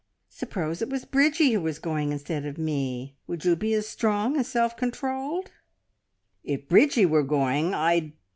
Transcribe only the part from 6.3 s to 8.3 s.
"If Bridgie were going I'd